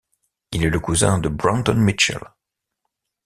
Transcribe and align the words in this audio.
Il 0.51 0.63
est 0.65 0.71
le 0.71 0.79
cousin 0.79 1.19
de 1.19 1.29
Brandon 1.29 1.75
Mitchell. 1.75 2.17